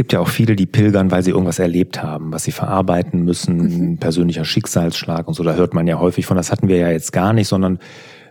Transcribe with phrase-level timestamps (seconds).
[0.00, 3.90] gibt ja auch viele, die pilgern, weil sie irgendwas erlebt haben, was sie verarbeiten müssen,
[3.90, 3.96] mhm.
[3.98, 5.42] persönlicher Schicksalsschlag und so.
[5.42, 6.38] Da hört man ja häufig von.
[6.38, 7.80] Das hatten wir ja jetzt gar nicht, sondern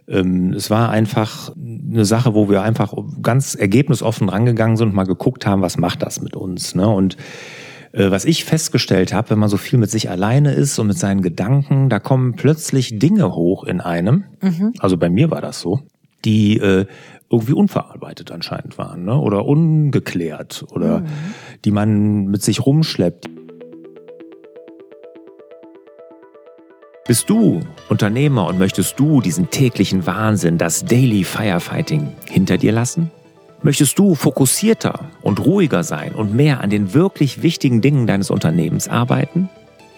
[0.07, 5.03] ähm, es war einfach eine Sache, wo wir einfach ganz ergebnisoffen rangegangen sind und mal
[5.03, 6.73] geguckt haben, was macht das mit uns.
[6.73, 6.87] Ne?
[6.89, 7.17] Und
[7.91, 10.97] äh, was ich festgestellt habe, wenn man so viel mit sich alleine ist und mit
[10.97, 14.23] seinen Gedanken, da kommen plötzlich Dinge hoch in einem.
[14.41, 14.73] Mhm.
[14.79, 15.81] Also bei mir war das so,
[16.25, 16.85] die äh,
[17.29, 19.17] irgendwie unverarbeitet anscheinend waren ne?
[19.17, 21.05] oder ungeklärt oder mhm.
[21.65, 23.29] die man mit sich rumschleppt.
[27.07, 33.09] Bist du Unternehmer und möchtest du diesen täglichen Wahnsinn, das Daily Firefighting hinter dir lassen?
[33.61, 38.87] Möchtest du fokussierter und ruhiger sein und mehr an den wirklich wichtigen Dingen deines Unternehmens
[38.87, 39.49] arbeiten?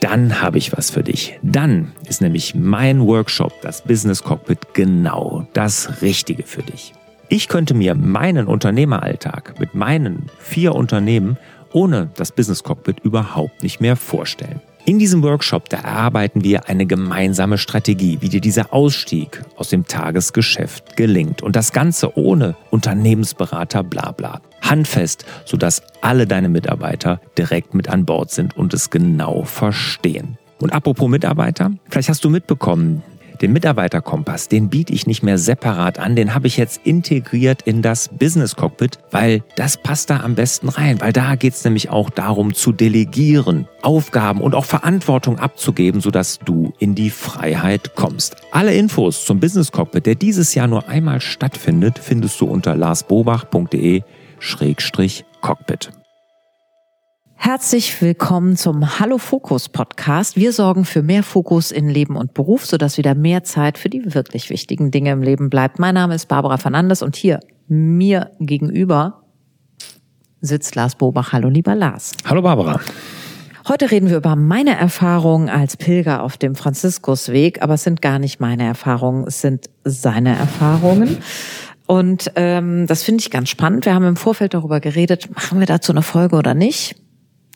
[0.02, 1.40] Dann habe ich was für dich.
[1.44, 6.94] Dann ist nämlich mein Workshop, das Business Cockpit, genau das Richtige für dich.
[7.30, 11.38] Ich könnte mir meinen Unternehmeralltag mit meinen vier Unternehmen
[11.72, 14.60] ohne das Business Cockpit überhaupt nicht mehr vorstellen.
[14.86, 19.86] In diesem Workshop, da erarbeiten wir eine gemeinsame Strategie, wie dir dieser Ausstieg aus dem
[19.86, 21.44] Tagesgeschäft gelingt.
[21.44, 24.42] Und das Ganze ohne Unternehmensberater Blabla.
[24.62, 30.38] Handfest, sodass alle deine Mitarbeiter direkt mit an Bord sind und es genau verstehen.
[30.60, 33.04] Und apropos Mitarbeiter, vielleicht hast du mitbekommen,
[33.42, 37.82] den Mitarbeiterkompass, den biete ich nicht mehr separat an, den habe ich jetzt integriert in
[37.82, 41.90] das Business Cockpit, weil das passt da am besten rein, weil da geht es nämlich
[41.90, 48.36] auch darum zu delegieren, Aufgaben und auch Verantwortung abzugeben, sodass du in die Freiheit kommst.
[48.52, 52.76] Alle Infos zum Business Cockpit, der dieses Jahr nur einmal stattfindet, findest du unter
[54.42, 55.92] larsbobach.de-cockpit.
[57.36, 60.36] Herzlich willkommen zum Hallo Fokus Podcast.
[60.36, 64.14] Wir sorgen für mehr Fokus in Leben und Beruf, sodass wieder mehr Zeit für die
[64.14, 65.80] wirklich wichtigen Dinge im Leben bleibt.
[65.80, 69.24] Mein Name ist Barbara Fernandes und hier mir gegenüber
[70.42, 71.34] sitzt Lars Bobach.
[71.34, 72.14] Hallo lieber Lars.
[72.26, 72.80] Hallo Barbara.
[73.68, 78.18] Heute reden wir über meine Erfahrungen als Pilger auf dem Franziskusweg, aber es sind gar
[78.18, 81.20] nicht meine Erfahrungen, es sind seine Erfahrungen.
[81.92, 83.84] Und ähm, das finde ich ganz spannend.
[83.86, 86.96] Wir haben im Vorfeld darüber geredet, machen wir dazu eine Folge oder nicht?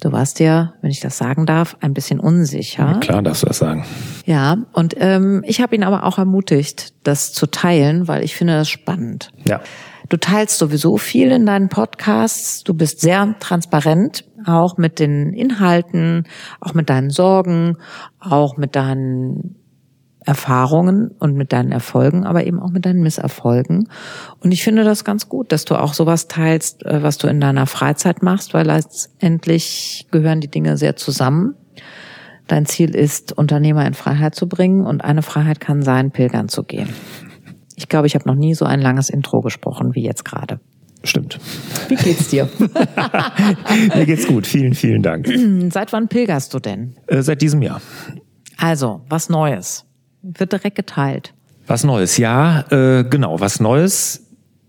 [0.01, 2.85] Du warst ja, wenn ich das sagen darf, ein bisschen unsicher.
[2.85, 3.85] Ja, klar, darfst du das sagen.
[4.25, 8.57] Ja, und ähm, ich habe ihn aber auch ermutigt, das zu teilen, weil ich finde
[8.57, 9.31] das spannend.
[9.47, 9.61] Ja.
[10.09, 12.65] Du teilst sowieso viel in deinen Podcasts.
[12.65, 16.25] Du bist sehr transparent, auch mit den Inhalten,
[16.59, 17.77] auch mit deinen Sorgen,
[18.19, 19.55] auch mit deinen
[20.25, 23.89] Erfahrungen und mit deinen Erfolgen, aber eben auch mit deinen Misserfolgen.
[24.39, 27.39] Und ich finde das ganz gut, dass du auch sowas teilst, äh, was du in
[27.39, 31.53] deiner Freizeit machst, weil letztendlich gehören die Dinge sehr zusammen.
[32.47, 36.63] Dein Ziel ist, Unternehmer in Freiheit zu bringen und eine Freiheit kann sein, pilgern zu
[36.63, 36.89] gehen.
[37.75, 40.59] Ich glaube, ich habe noch nie so ein langes Intro gesprochen wie jetzt gerade.
[41.03, 41.39] Stimmt.
[41.87, 42.49] Wie geht's dir?
[43.95, 44.47] Mir geht's gut.
[44.47, 45.27] Vielen, vielen Dank.
[45.71, 46.95] Seit wann pilgerst du denn?
[47.07, 47.79] Äh, seit diesem Jahr.
[48.57, 49.85] Also, was Neues?
[50.25, 51.33] Wird direkt geteilt.
[51.67, 54.23] Was Neues, ja, äh, genau, was Neues,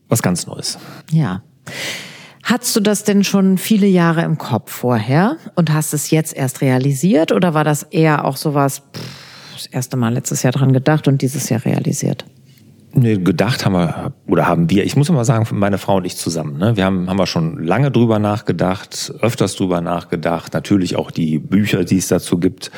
[0.08, 0.78] was ganz Neues.
[1.10, 1.42] Ja.
[2.42, 6.60] Hattest du das denn schon viele Jahre im Kopf vorher und hast es jetzt erst
[6.60, 9.02] realisiert oder war das eher auch sowas, pff,
[9.54, 12.24] das erste Mal letztes Jahr dran gedacht und dieses Jahr realisiert?
[12.98, 16.16] Nee, gedacht haben wir, oder haben wir, ich muss immer sagen, meine Frau und ich
[16.16, 16.56] zusammen.
[16.56, 16.78] Ne?
[16.78, 21.84] Wir haben, haben wir schon lange drüber nachgedacht, öfters drüber nachgedacht, natürlich auch die Bücher,
[21.84, 22.70] die es dazu gibt,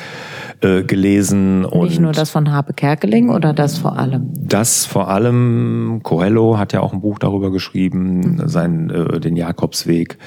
[0.59, 1.63] äh, gelesen.
[1.63, 4.33] Und Nicht nur das von Harpe Kerkeling oder das vor allem?
[4.35, 8.47] Das vor allem, Coelho hat ja auch ein Buch darüber geschrieben, mhm.
[8.49, 10.17] sein, äh, den Jakobsweg.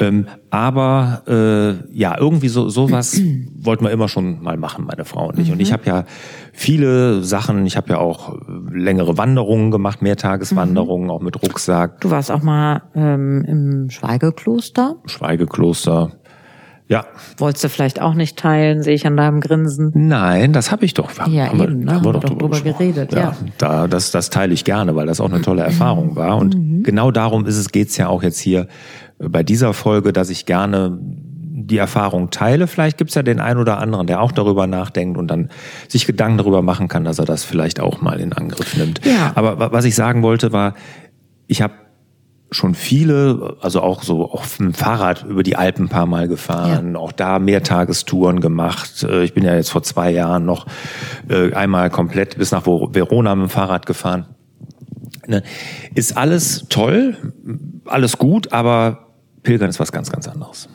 [0.00, 3.20] Ähm, aber äh, ja, irgendwie so sowas
[3.54, 5.48] wollten wir immer schon mal machen, meine Frau und ich.
[5.48, 5.52] Mhm.
[5.52, 5.74] Und ich mhm.
[5.74, 6.04] habe ja
[6.54, 8.36] viele Sachen, ich habe ja auch
[8.72, 11.10] längere Wanderungen gemacht, Mehrtageswanderungen, mhm.
[11.10, 12.00] auch mit Rucksack.
[12.00, 14.96] Du warst auch mal ähm, im Schweigekloster?
[15.04, 16.12] Schweigekloster.
[16.88, 17.04] Ja.
[17.36, 19.92] Wolltest du vielleicht auch nicht teilen, sehe ich an deinem Grinsen.
[19.94, 21.08] Nein, das habe ich doch.
[21.28, 21.94] Ja, haben eben, ne?
[21.94, 23.12] haben wir doch drüber, drüber geredet.
[23.12, 26.36] Ja, ja, Da, das, das teile ich gerne, weil das auch eine tolle Erfahrung war.
[26.38, 26.82] Und mhm.
[26.82, 28.66] genau darum ist es, geht's ja auch jetzt hier
[29.20, 30.98] bei dieser Folge, dass ich gerne
[31.70, 32.66] die Erfahrung teile.
[32.66, 35.50] Vielleicht gibt's ja den einen oder anderen, der auch darüber nachdenkt und dann
[35.88, 39.04] sich Gedanken darüber machen kann, dass er das vielleicht auch mal in Angriff nimmt.
[39.04, 39.32] Ja.
[39.34, 40.74] Aber was ich sagen wollte, war,
[41.46, 41.74] ich habe
[42.52, 46.94] schon viele, also auch so auf dem Fahrrad über die Alpen ein paar Mal gefahren,
[46.94, 46.98] ja.
[46.98, 49.04] auch da Mehrtagestouren gemacht.
[49.04, 50.66] Äh, ich bin ja jetzt vor zwei Jahren noch
[51.28, 54.26] äh, einmal komplett bis nach Verona mit dem Fahrrad gefahren.
[55.28, 55.42] Ne?
[55.94, 57.16] Ist alles toll,
[57.84, 59.09] alles gut, aber
[59.42, 60.68] Pilgern ist was ganz, ganz anderes.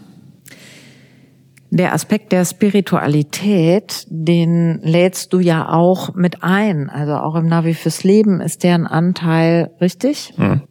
[1.71, 6.89] Der Aspekt der Spiritualität, den lädst du ja auch mit ein.
[6.89, 10.33] Also auch im Navi fürs Leben ist deren Anteil richtig.
[10.37, 10.61] Mhm.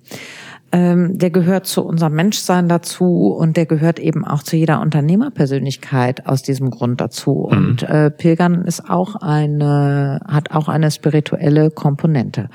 [0.72, 6.26] ähm, der gehört zu unserem Menschsein dazu und der gehört eben auch zu jeder Unternehmerpersönlichkeit
[6.26, 7.50] aus diesem Grund dazu.
[7.50, 7.56] Mhm.
[7.56, 12.48] Und äh, Pilgern ist auch eine, hat auch eine spirituelle Komponente.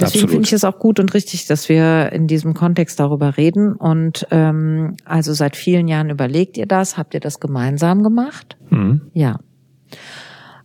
[0.00, 3.74] Deswegen finde ich es auch gut und richtig, dass wir in diesem Kontext darüber reden.
[3.74, 8.56] Und ähm, also seit vielen Jahren überlegt ihr das, habt ihr das gemeinsam gemacht?
[8.70, 9.10] Mhm.
[9.12, 9.40] Ja.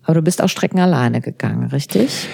[0.04, 2.28] Aber du bist auch Strecken alleine gegangen, richtig?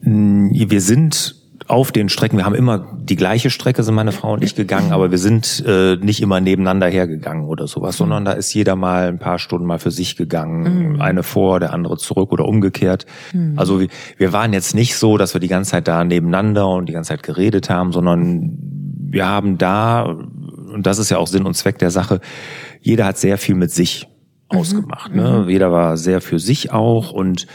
[0.00, 1.34] Wir sind
[1.68, 4.92] auf den Strecken, wir haben immer die gleiche Strecke, sind meine Frau und ich gegangen,
[4.92, 9.08] aber wir sind äh, nicht immer nebeneinander hergegangen oder sowas, sondern da ist jeder mal
[9.08, 11.00] ein paar Stunden mal für sich gegangen, mhm.
[11.00, 13.06] eine vor, der andere zurück oder umgekehrt.
[13.32, 13.54] Mhm.
[13.56, 16.88] Also wir, wir waren jetzt nicht so, dass wir die ganze Zeit da nebeneinander und
[16.88, 18.58] die ganze Zeit geredet haben, sondern
[19.08, 22.20] wir haben da, und das ist ja auch Sinn und Zweck der Sache,
[22.80, 24.06] jeder hat sehr viel mit sich
[24.52, 24.58] mhm.
[24.58, 25.14] ausgemacht.
[25.14, 25.42] Ne?
[25.44, 25.48] Mhm.
[25.48, 27.46] Jeder war sehr für sich auch und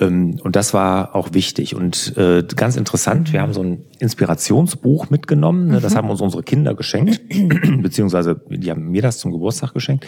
[0.00, 1.76] und das war auch wichtig.
[1.76, 5.68] Und äh, ganz interessant, wir haben so ein Inspirationsbuch mitgenommen.
[5.68, 5.80] Ne?
[5.80, 5.98] Das mhm.
[5.98, 7.20] haben uns unsere Kinder geschenkt,
[7.82, 10.06] beziehungsweise die haben mir das zum Geburtstag geschenkt.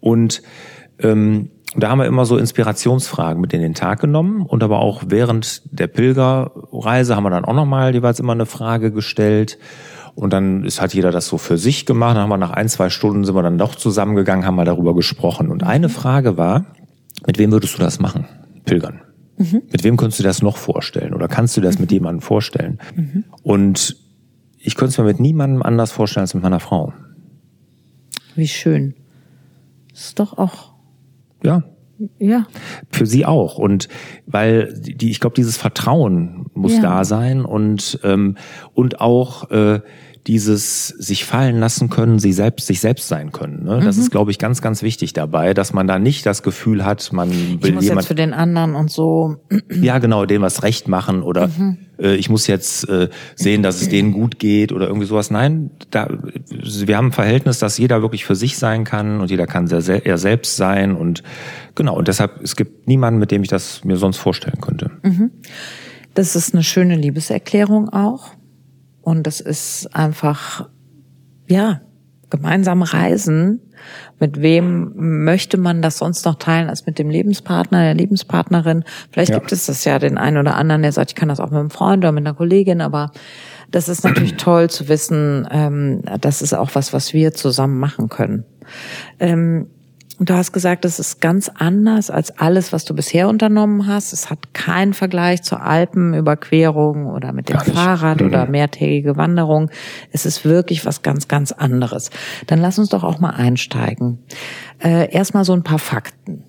[0.00, 0.42] Und
[0.98, 5.04] ähm, da haben wir immer so Inspirationsfragen mit in den Tag genommen und aber auch
[5.06, 9.58] während der Pilgerreise haben wir dann auch nochmal jeweils immer eine Frage gestellt.
[10.14, 12.16] Und dann ist halt jeder das so für sich gemacht.
[12.16, 14.94] Dann haben wir nach ein, zwei Stunden sind wir dann doch zusammengegangen, haben mal darüber
[14.94, 15.48] gesprochen.
[15.48, 16.66] Und eine Frage war,
[17.26, 18.26] mit wem würdest du das machen?
[18.66, 19.00] Pilgern.
[19.36, 19.62] Mhm.
[19.70, 21.14] Mit wem könntest du das noch vorstellen?
[21.14, 21.82] Oder kannst du das mhm.
[21.82, 22.78] mit jemandem vorstellen?
[22.94, 23.24] Mhm.
[23.42, 23.96] Und
[24.58, 26.92] ich könnte es mir mit niemandem anders vorstellen als mit meiner Frau.
[28.34, 28.94] Wie schön.
[29.90, 30.72] Das ist doch auch.
[31.42, 31.64] Ja.
[32.18, 32.46] Ja.
[32.90, 33.58] Für sie auch.
[33.58, 33.88] Und
[34.26, 36.82] weil die, ich glaube, dieses Vertrauen muss ja.
[36.82, 38.36] da sein und, ähm,
[38.74, 39.80] und auch äh,
[40.26, 43.64] dieses sich fallen lassen können, sie selbst, sich selbst sein können.
[43.64, 43.80] Ne?
[43.82, 44.02] Das mhm.
[44.02, 47.30] ist, glaube ich, ganz, ganz wichtig dabei, dass man da nicht das Gefühl hat, man
[47.30, 49.36] will ich muss jemand jetzt für den anderen und so.
[49.80, 51.78] Ja, genau, dem was recht machen oder mhm.
[51.98, 55.30] äh, ich muss jetzt äh, sehen, dass es denen gut geht oder irgendwie sowas.
[55.30, 56.08] Nein, da,
[56.48, 60.06] wir haben ein Verhältnis, dass jeder wirklich für sich sein kann und jeder kann sehr,
[60.06, 61.22] er selbst sein und
[61.74, 61.96] genau.
[61.96, 64.90] Und deshalb es gibt niemanden, mit dem ich das mir sonst vorstellen könnte.
[65.02, 65.30] Mhm.
[66.14, 68.34] Das ist eine schöne Liebeserklärung auch.
[69.02, 70.68] Und es ist einfach,
[71.48, 71.82] ja,
[72.32, 73.60] gemeinsam reisen.
[74.18, 78.84] Mit wem möchte man das sonst noch teilen als mit dem Lebenspartner, der Lebenspartnerin?
[79.10, 79.38] Vielleicht ja.
[79.38, 81.58] gibt es das ja den einen oder anderen, der sagt, ich kann das auch mit
[81.58, 83.12] einem Freund oder mit einer Kollegin, aber
[83.70, 88.08] das ist natürlich toll zu wissen, ähm, das ist auch was, was wir zusammen machen
[88.08, 88.44] können.
[89.20, 89.66] Ähm,
[90.22, 94.12] und du hast gesagt, das ist ganz anders als alles, was du bisher unternommen hast.
[94.12, 98.28] Es hat keinen Vergleich zur Alpenüberquerung oder mit dem Fahrrad mhm.
[98.28, 99.68] oder mehrtägige Wanderung.
[100.12, 102.10] Es ist wirklich was ganz, ganz anderes.
[102.46, 104.20] Dann lass uns doch auch mal einsteigen.
[104.78, 106.44] Äh, Erstmal so ein paar Fakten.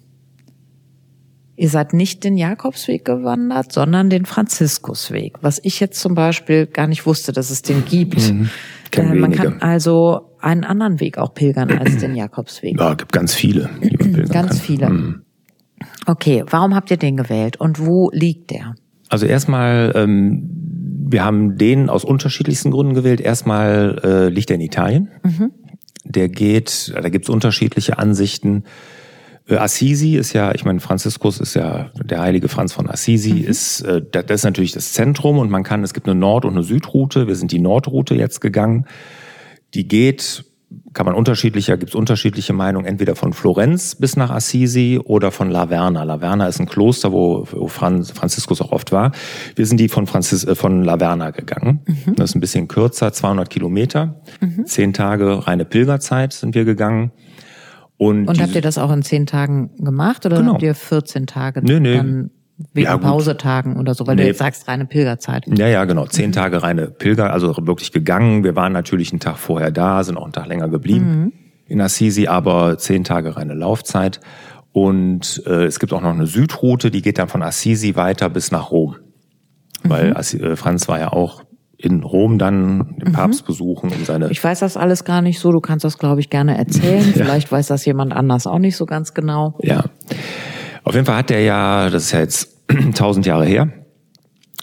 [1.55, 6.85] Ihr seid nicht den Jakobsweg gewandert, sondern den Franziskusweg, was ich jetzt zum Beispiel gar
[6.85, 8.31] nicht wusste, dass es den gibt.
[8.31, 8.51] Mhm.
[8.97, 12.79] Äh, man kann also einen anderen Weg auch pilgern als den Jakobsweg.
[12.79, 13.69] Ja, gibt ganz viele.
[13.81, 14.57] Die man pilgern ganz kann.
[14.57, 14.89] viele.
[14.89, 15.21] Mhm.
[16.05, 18.75] Okay, warum habt ihr den gewählt und wo liegt der?
[19.09, 20.49] Also erstmal, ähm,
[21.09, 23.21] wir haben den aus unterschiedlichsten Gründen gewählt.
[23.21, 25.09] Erstmal äh, liegt er in Italien.
[25.23, 25.51] Mhm.
[26.05, 28.63] Der geht, da gibt's unterschiedliche Ansichten.
[29.47, 33.43] Äh, Assisi ist ja, ich meine, Franziskus ist ja der heilige Franz von Assisi, mhm.
[33.45, 36.53] ist äh, das ist natürlich das Zentrum und man kann, es gibt eine Nord- und
[36.53, 37.27] eine Südroute.
[37.27, 38.85] Wir sind die Nordroute jetzt gegangen.
[39.73, 40.45] Die geht,
[40.93, 45.49] kann man unterschiedlicher, gibt es unterschiedliche Meinungen, entweder von Florenz bis nach Assisi oder von
[45.49, 46.03] Laverna.
[46.03, 49.11] Laverna ist ein Kloster, wo, wo Franz, Franziskus auch oft war.
[49.55, 51.81] Wir sind die von, Franzis, äh, von Laverna gegangen.
[51.85, 52.15] Mhm.
[52.15, 54.21] Das ist ein bisschen kürzer, 200 Kilometer.
[54.39, 54.65] Mhm.
[54.67, 57.11] Zehn Tage reine Pilgerzeit sind wir gegangen.
[58.03, 60.53] Und, und habt ihr das auch in zehn Tagen gemacht oder genau.
[60.53, 61.95] habt ihr 14 Tage nee, nee.
[61.95, 62.31] dann
[62.73, 64.23] wegen ja, Pausetagen oder so, weil nee.
[64.23, 65.45] du jetzt sagst, reine Pilgerzeit.
[65.57, 66.05] Ja, ja, genau.
[66.05, 66.33] Zehn mhm.
[66.33, 68.43] Tage reine Pilger, also wirklich gegangen.
[68.43, 71.33] Wir waren natürlich einen Tag vorher da, sind auch einen Tag länger geblieben mhm.
[71.67, 74.19] in Assisi, aber zehn Tage reine Laufzeit.
[74.71, 78.51] Und äh, es gibt auch noch eine Südroute, die geht dann von Assisi weiter bis
[78.51, 78.95] nach Rom.
[79.83, 79.89] Mhm.
[79.89, 81.43] Weil äh, Franz war ja auch
[81.83, 83.13] in Rom dann den mhm.
[83.13, 84.31] Papst besuchen, um seine.
[84.31, 85.51] Ich weiß das alles gar nicht so.
[85.51, 87.03] Du kannst das, glaube ich, gerne erzählen.
[87.15, 87.25] ja.
[87.25, 89.55] Vielleicht weiß das jemand anders auch nicht so ganz genau.
[89.61, 89.83] Ja.
[90.85, 93.69] Auf jeden Fall hat er ja, das ist ja jetzt 1000 Jahre her,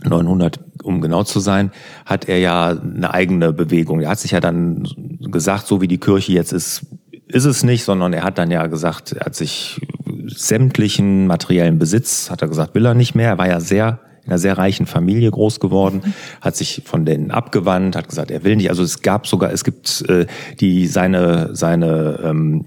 [0.04, 1.72] 900 um genau zu sein,
[2.06, 4.00] hat er ja eine eigene Bewegung.
[4.00, 4.88] Er hat sich ja dann
[5.30, 6.86] gesagt, so wie die Kirche jetzt ist,
[7.28, 9.78] ist es nicht, sondern er hat dann ja gesagt, er hat sich
[10.26, 13.28] sämtlichen materiellen Besitz, hat er gesagt, will er nicht mehr.
[13.28, 16.12] Er war ja sehr in einer sehr reichen Familie groß geworden, mhm.
[16.40, 18.70] hat sich von denen abgewandt, hat gesagt, er will nicht.
[18.70, 20.26] Also es gab sogar, es gibt äh,
[20.60, 22.64] die seine seine ähm,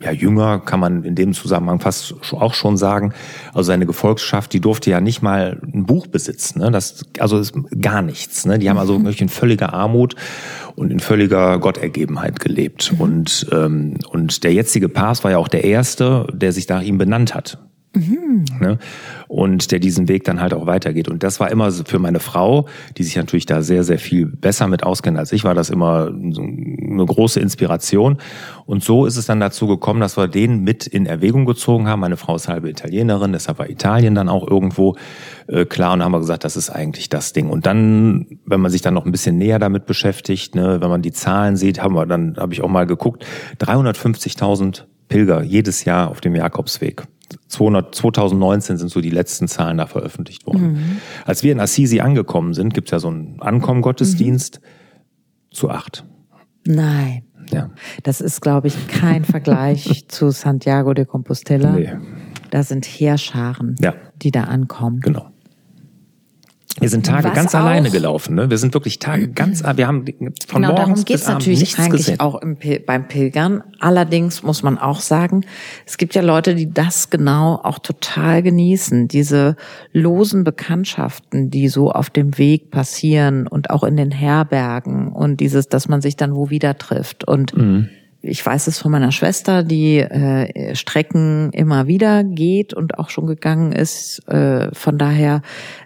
[0.00, 3.12] ja, jünger kann man in dem Zusammenhang fast auch schon sagen.
[3.48, 6.60] Also seine Gefolgschaft, die durfte ja nicht mal ein Buch besitzen.
[6.60, 6.70] Ne?
[6.70, 8.46] Das, also ist gar nichts.
[8.46, 8.58] Ne?
[8.58, 10.14] Die haben also wirklich in völliger Armut
[10.76, 12.92] und in völliger Gottergebenheit gelebt.
[12.92, 13.00] Mhm.
[13.00, 16.98] Und, ähm, und der jetzige Papst war ja auch der Erste, der sich nach ihm
[16.98, 17.58] benannt hat.
[17.94, 18.44] Mhm.
[18.60, 18.78] Ne?
[19.28, 21.08] Und der diesen Weg dann halt auch weitergeht.
[21.08, 22.66] Und das war immer für meine Frau,
[22.96, 26.08] die sich natürlich da sehr, sehr viel besser mit auskennt als ich, war das immer
[26.08, 28.18] eine große Inspiration.
[28.66, 32.00] Und so ist es dann dazu gekommen, dass wir den mit in Erwägung gezogen haben.
[32.00, 34.96] Meine Frau ist halbe Italienerin, deshalb war Italien dann auch irgendwo
[35.46, 35.94] äh, klar.
[35.94, 37.48] Und haben wir gesagt, das ist eigentlich das Ding.
[37.48, 41.02] Und dann, wenn man sich dann noch ein bisschen näher damit beschäftigt, ne, wenn man
[41.02, 43.24] die Zahlen sieht, haben wir dann, habe ich auch mal geguckt,
[43.60, 47.06] 350.000 Pilger jedes Jahr auf dem Jakobsweg.
[47.48, 50.72] 200, 2019 sind so die letzten Zahlen da veröffentlicht worden.
[50.72, 50.96] Mhm.
[51.24, 55.54] Als wir in Assisi angekommen sind, gibt's ja so einen Ankommengottesdienst mhm.
[55.54, 56.04] zu acht.
[56.66, 57.24] Nein.
[57.50, 57.70] Ja.
[58.02, 61.72] Das ist, glaube ich, kein Vergleich zu Santiago de Compostela.
[61.72, 61.92] Nee.
[62.50, 63.94] Da sind Heerscharen, ja.
[64.16, 65.00] die da ankommen.
[65.00, 65.30] Genau.
[66.80, 67.60] Wir sind Tage Was ganz auch?
[67.60, 68.34] alleine gelaufen.
[68.34, 68.50] Ne?
[68.50, 70.04] Wir sind wirklich Tage ganz, wir haben
[70.46, 72.20] von genau, morgens darum geht's bis natürlich eigentlich gesehen.
[72.20, 72.56] auch im,
[72.86, 73.62] beim Pilgern.
[73.80, 75.44] Allerdings muss man auch sagen,
[75.86, 79.08] es gibt ja Leute, die das genau auch total genießen.
[79.08, 79.56] Diese
[79.92, 85.68] losen Bekanntschaften, die so auf dem Weg passieren und auch in den Herbergen und dieses,
[85.68, 87.88] dass man sich dann wo wieder trifft und mhm
[88.20, 93.28] ich weiß es von meiner Schwester, die äh, Strecken immer wieder geht und auch schon
[93.28, 94.26] gegangen ist.
[94.28, 95.42] Äh, von daher,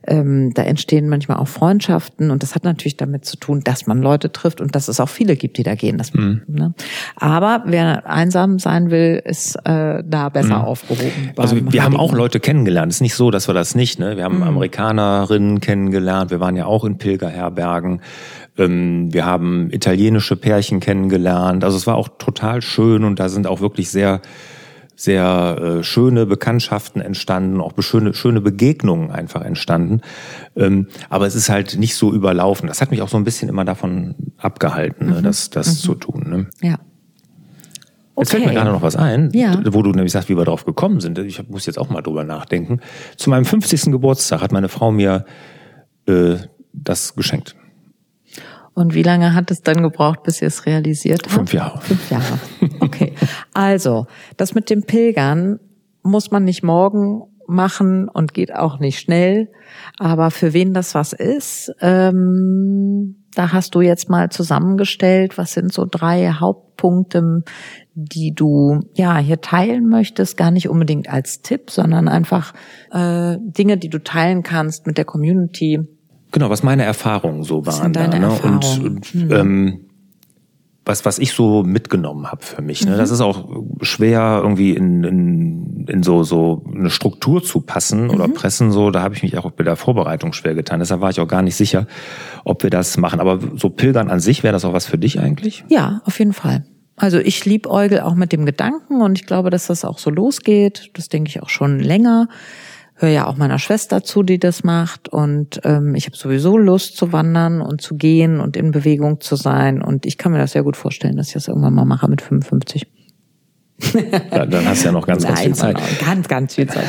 [0.06, 4.00] ähm, da entstehen manchmal auch Freundschaften und das hat natürlich damit zu tun, dass man
[4.00, 5.98] Leute trifft und dass es auch viele gibt, die da gehen.
[5.98, 6.42] Das, mhm.
[6.46, 6.72] ne?
[7.16, 10.64] Aber wer einsam sein will, ist äh, da besser mhm.
[10.64, 11.32] aufgehoben.
[11.36, 12.92] Also wir haben auch Leute kennengelernt.
[12.92, 13.98] Es ist nicht so, dass wir das nicht.
[13.98, 14.16] Ne?
[14.16, 14.44] Wir haben mhm.
[14.44, 16.30] Amerikanerinnen kennengelernt.
[16.30, 18.00] Wir waren ja auch in Pilgerherbergen.
[18.58, 21.64] Ähm, wir haben italienische Pärchen kennengelernt.
[21.64, 24.20] Also es war auch total schön und da sind auch wirklich sehr
[24.94, 30.00] sehr äh, schöne Bekanntschaften entstanden, auch schöne, schöne Begegnungen einfach entstanden.
[30.54, 32.68] Ähm, aber es ist halt nicht so überlaufen.
[32.68, 35.16] Das hat mich auch so ein bisschen immer davon abgehalten, ne, mhm.
[35.16, 35.78] ne, das, das mhm.
[35.78, 36.26] zu tun.
[36.28, 36.46] Ne?
[36.60, 36.74] Ja.
[38.14, 38.20] Okay.
[38.20, 39.58] Jetzt fällt mir gerade noch was ein, ja.
[39.72, 41.18] wo du nämlich sagst, wie wir drauf gekommen sind.
[41.18, 42.80] Ich muss jetzt auch mal drüber nachdenken.
[43.16, 43.84] Zu meinem 50.
[43.90, 45.24] Geburtstag hat meine Frau mir
[46.06, 46.36] äh,
[46.74, 47.56] das geschenkt.
[48.74, 51.32] Und wie lange hat es dann gebraucht, bis ihr es realisiert habt?
[51.32, 51.80] Fünf Jahre.
[51.80, 52.38] Fünf Jahre.
[52.80, 53.12] Okay.
[53.54, 55.58] Also, das mit dem Pilgern
[56.02, 59.48] muss man nicht morgen machen und geht auch nicht schnell.
[59.98, 65.72] Aber für wen das was ist, ähm, da hast du jetzt mal zusammengestellt, was sind
[65.72, 67.42] so drei Hauptpunkte,
[67.94, 72.52] die du ja hier teilen möchtest, gar nicht unbedingt als Tipp, sondern einfach
[72.90, 75.80] äh, Dinge, die du teilen kannst mit der Community,
[76.32, 77.92] Genau, was meine Erfahrungen so waren.
[77.92, 78.30] Da, ne?
[78.42, 79.32] Und, und hm.
[79.32, 79.80] ähm,
[80.84, 82.84] was, was ich so mitgenommen habe für mich.
[82.84, 82.92] Ne?
[82.92, 82.98] Mhm.
[82.98, 83.48] Das ist auch
[83.82, 88.34] schwer, irgendwie in, in, in so, so eine Struktur zu passen oder mhm.
[88.34, 88.72] pressen.
[88.72, 90.80] So, da habe ich mich auch bei der Vorbereitung schwer getan.
[90.80, 91.86] Deshalb war ich auch gar nicht sicher,
[92.44, 93.20] ob wir das machen.
[93.20, 95.64] Aber so Pilgern an sich, wäre das auch was für dich eigentlich?
[95.68, 96.64] Ja, auf jeden Fall.
[96.96, 100.90] Also ich liebäugel auch mit dem Gedanken und ich glaube, dass das auch so losgeht.
[100.94, 102.28] Das denke ich auch schon länger
[103.02, 105.08] höre ja auch meiner Schwester zu, die das macht.
[105.08, 109.36] Und ähm, ich habe sowieso Lust zu wandern und zu gehen und in Bewegung zu
[109.36, 109.82] sein.
[109.82, 112.22] Und ich kann mir das sehr gut vorstellen, dass ich das irgendwann mal mache mit
[112.22, 112.86] 55.
[114.30, 115.80] Ja, dann hast du ja noch ganz, ganz Nein, viel Zeit.
[116.00, 116.86] Ganz, ganz viel Zeit.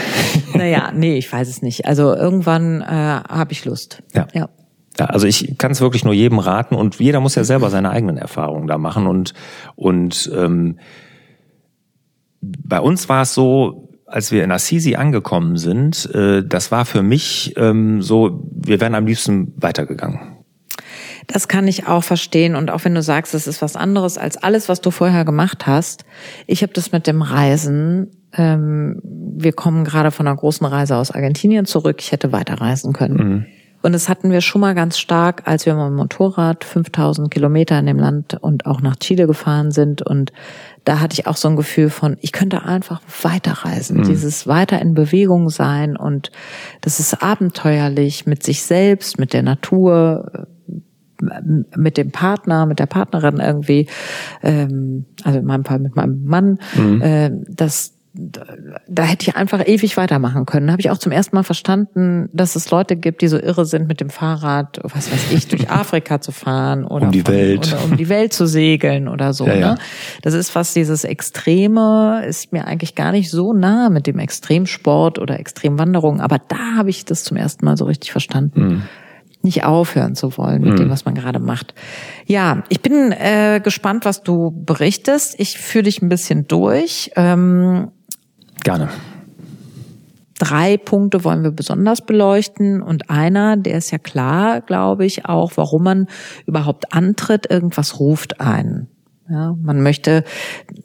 [0.53, 1.88] naja, nee, ich weiß es nicht.
[1.88, 4.03] Also irgendwann äh, habe ich Lust.
[4.13, 4.27] Ja.
[4.34, 4.50] ja.
[5.00, 7.89] Ja, also ich kann es wirklich nur jedem raten und jeder muss ja selber seine
[7.89, 9.34] eigenen Erfahrungen da machen und
[9.75, 10.77] und ähm,
[12.41, 17.01] bei uns war es so, als wir in Assisi angekommen sind, äh, das war für
[17.01, 20.38] mich ähm, so, wir wären am liebsten weitergegangen.
[21.25, 22.55] Das kann ich auch verstehen.
[22.55, 25.65] Und auch wenn du sagst, es ist was anderes als alles, was du vorher gemacht
[25.65, 26.05] hast.
[26.46, 28.12] Ich habe das mit dem Reisen.
[28.34, 31.98] Ähm, wir kommen gerade von einer großen Reise aus Argentinien zurück.
[32.00, 33.15] Ich hätte weiterreisen können.
[33.15, 33.46] Mhm.
[33.84, 37.77] Und das hatten wir schon mal ganz stark, als wir mit dem Motorrad 5000 Kilometer
[37.77, 40.01] in dem Land und auch nach Chile gefahren sind.
[40.01, 40.32] Und
[40.84, 44.04] da hatte ich auch so ein Gefühl von, ich könnte einfach weiterreisen, mhm.
[44.04, 46.32] dieses weiter in Bewegung sein und
[46.82, 50.48] das ist abenteuerlich mit sich selbst, mit der Natur,
[51.75, 53.88] mit dem Partner, mit der Partnerin irgendwie,
[54.42, 57.02] ähm, also in meinem Fall mit meinem Mann, mhm.
[57.02, 60.67] äh, das da hätte ich einfach ewig weitermachen können.
[60.67, 63.65] Da habe ich auch zum ersten Mal verstanden, dass es Leute gibt, die so irre
[63.65, 67.34] sind, mit dem Fahrrad, was weiß ich, durch Afrika zu fahren oder um die von,
[67.34, 69.48] Welt, um die Welt zu segeln oder so.
[69.48, 69.72] Ja, ja.
[69.74, 69.77] Ne?
[70.22, 75.17] Das ist fast dieses Extreme, ist mir eigentlich gar nicht so nah mit dem Extremsport
[75.17, 76.22] oder Extremwanderung.
[76.22, 78.62] Aber da habe ich das zum ersten Mal so richtig verstanden.
[78.62, 78.82] Mhm.
[79.41, 80.77] nicht aufhören zu wollen mit mhm.
[80.77, 81.74] dem, was man gerade macht.
[82.27, 85.38] Ja, ich bin äh, gespannt, was du berichtest.
[85.39, 87.12] Ich führe dich ein bisschen durch.
[87.15, 87.89] Ähm,
[88.63, 88.89] Gerne.
[90.39, 95.53] Drei Punkte wollen wir besonders beleuchten und einer, der ist ja klar, glaube ich, auch,
[95.55, 96.08] warum man
[96.46, 98.88] überhaupt antritt, irgendwas ruft einen.
[99.29, 100.24] Ja, man möchte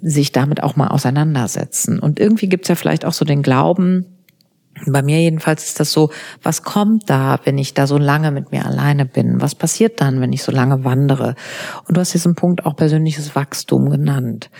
[0.01, 1.99] sich damit auch mal auseinandersetzen.
[1.99, 4.07] Und irgendwie gibt's ja vielleicht auch so den Glauben,
[4.87, 6.11] bei mir jedenfalls ist das so,
[6.43, 9.41] was kommt da, wenn ich da so lange mit mir alleine bin?
[9.41, 11.35] Was passiert dann, wenn ich so lange wandere?
[11.87, 14.51] Und du hast diesen Punkt auch persönliches Wachstum genannt.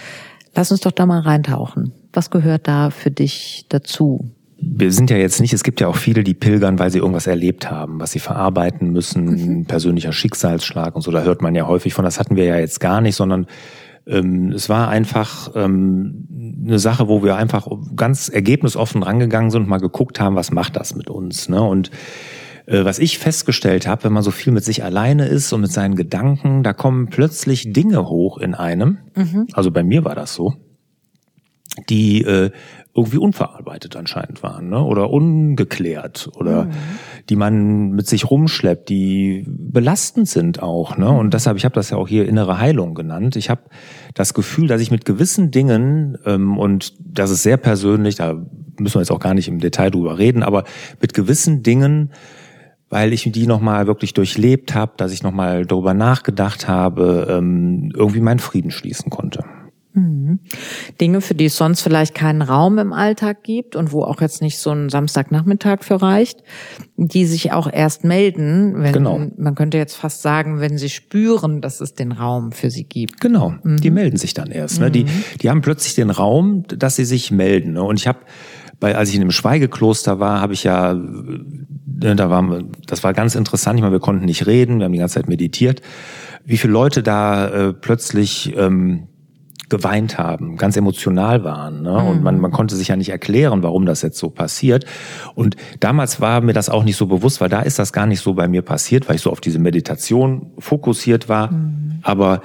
[0.55, 1.93] Lass uns doch da mal reintauchen.
[2.13, 4.31] Was gehört da für dich dazu?
[4.61, 7.29] Wir sind ja jetzt nicht, es gibt ja auch viele, die pilgern, weil sie irgendwas
[7.29, 9.65] erlebt haben, was sie verarbeiten müssen, mhm.
[9.67, 12.81] persönlicher Schicksalsschlag und so, da hört man ja häufig von, das hatten wir ja jetzt
[12.81, 13.47] gar nicht, sondern
[14.09, 16.27] ähm, es war einfach ähm,
[16.67, 20.77] eine Sache, wo wir einfach ganz ergebnisoffen rangegangen sind und mal geguckt haben, was macht
[20.77, 21.49] das mit uns.
[21.49, 21.63] Ne?
[21.63, 21.91] Und
[22.67, 25.73] äh, was ich festgestellt habe, wenn man so viel mit sich alleine ist und mit
[25.73, 28.99] seinen Gedanken, da kommen plötzlich Dinge hoch in einem.
[29.15, 29.47] Mhm.
[29.53, 30.55] Also bei mir war das so
[31.89, 32.51] die äh,
[32.99, 34.83] irgendwie unverarbeitet anscheinend waren ne?
[34.83, 36.71] oder ungeklärt oder mhm.
[37.29, 40.97] die man mit sich rumschleppt, die belastend sind auch.
[40.97, 41.09] Ne?
[41.09, 43.37] Und deshalb, ich habe das ja auch hier innere Heilung genannt.
[43.37, 43.63] Ich habe
[44.15, 48.35] das Gefühl, dass ich mit gewissen Dingen, ähm, und das ist sehr persönlich, da
[48.79, 50.65] müssen wir jetzt auch gar nicht im Detail drüber reden, aber
[51.01, 52.13] mit gewissen Dingen,
[52.91, 58.21] weil ich die nochmal wirklich durchlebt habe, dass ich nochmal darüber nachgedacht habe, ähm, irgendwie
[58.21, 59.45] meinen Frieden schließen konnte.
[59.95, 60.41] Mhm.
[61.01, 64.43] Dinge, für die es sonst vielleicht keinen Raum im Alltag gibt und wo auch jetzt
[64.43, 66.43] nicht so ein Samstagnachmittag für reicht,
[66.97, 69.21] die sich auch erst melden, wenn genau.
[69.37, 73.21] man könnte jetzt fast sagen, wenn sie spüren, dass es den Raum für sie gibt.
[73.21, 73.79] Genau, mhm.
[73.79, 74.81] die melden sich dann erst.
[74.81, 74.91] Ne?
[74.91, 75.25] Die, mhm.
[75.41, 77.73] die haben plötzlich den Raum, dass sie sich melden.
[77.73, 77.83] Ne?
[77.83, 78.21] Und ich habe
[78.81, 83.13] weil als ich in dem Schweigekloster war, habe ich ja, ne, da war, das war
[83.13, 83.77] ganz interessant.
[83.77, 85.83] Ich meine, wir konnten nicht reden, wir haben die ganze Zeit meditiert.
[86.45, 89.09] Wie viele Leute da äh, plötzlich ähm,
[89.69, 91.83] geweint haben, ganz emotional waren.
[91.83, 91.93] Ne?
[91.93, 94.87] Und man, man konnte sich ja nicht erklären, warum das jetzt so passiert.
[95.35, 98.21] Und damals war mir das auch nicht so bewusst, weil da ist das gar nicht
[98.21, 101.53] so bei mir passiert, weil ich so auf diese Meditation fokussiert war.
[101.53, 102.01] Mhm.
[102.03, 102.43] Aber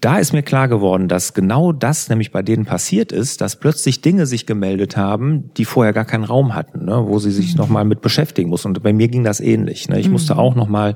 [0.00, 4.00] da ist mir klar geworden, dass genau das nämlich bei denen passiert ist, dass plötzlich
[4.00, 7.58] Dinge sich gemeldet haben, die vorher gar keinen Raum hatten, ne, wo sie sich mhm.
[7.58, 8.64] nochmal mit beschäftigen muss.
[8.64, 9.88] Und bei mir ging das ähnlich.
[9.88, 10.00] Ne.
[10.00, 10.12] Ich mhm.
[10.12, 10.94] musste auch nochmal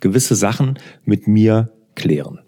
[0.00, 2.40] gewisse Sachen mit mir klären.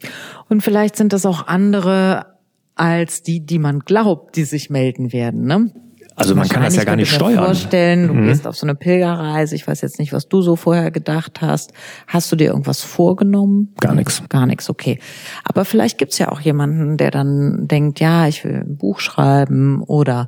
[0.48, 2.37] Und vielleicht sind das auch andere
[2.78, 5.44] als die, die man glaubt, die sich melden werden.
[5.44, 5.72] Ne?
[6.18, 7.44] Also man kann das ja gar nicht steuern.
[7.44, 8.26] Vorstellen, du mhm.
[8.26, 9.54] gehst auf so eine Pilgerreise.
[9.54, 11.72] Ich weiß jetzt nicht, was du so vorher gedacht hast.
[12.08, 13.72] Hast du dir irgendwas vorgenommen?
[13.80, 14.22] Gar nichts.
[14.28, 14.98] Gar nichts, okay.
[15.44, 19.80] Aber vielleicht gibt's ja auch jemanden, der dann denkt, ja, ich will ein Buch schreiben
[19.84, 20.26] oder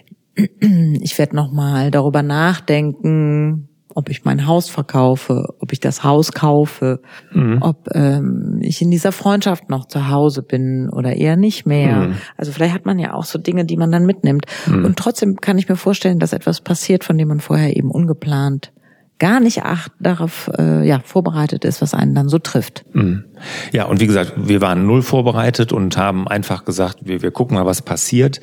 [0.36, 3.69] ich werde noch mal darüber nachdenken,
[4.00, 7.00] ob ich mein Haus verkaufe, ob ich das Haus kaufe,
[7.32, 7.58] mhm.
[7.60, 12.08] ob ähm, ich in dieser Freundschaft noch zu Hause bin oder eher nicht mehr.
[12.08, 12.14] Mhm.
[12.38, 14.46] Also vielleicht hat man ja auch so Dinge, die man dann mitnimmt.
[14.66, 14.86] Mhm.
[14.86, 18.72] Und trotzdem kann ich mir vorstellen, dass etwas passiert, von dem man vorher eben ungeplant
[19.18, 22.86] gar nicht acht darauf äh, ja vorbereitet ist, was einen dann so trifft.
[22.94, 23.24] Mhm.
[23.70, 27.54] Ja, und wie gesagt, wir waren null vorbereitet und haben einfach gesagt, wir, wir gucken
[27.54, 28.40] mal, was passiert.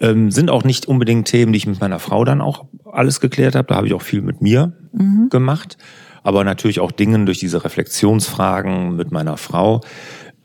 [0.00, 3.54] Ähm, sind auch nicht unbedingt Themen, die ich mit meiner Frau dann auch alles geklärt
[3.54, 3.68] habe.
[3.68, 5.28] Da habe ich auch viel mit mir mhm.
[5.30, 5.78] gemacht.
[6.22, 9.80] Aber natürlich auch Dingen durch diese Reflexionsfragen mit meiner Frau.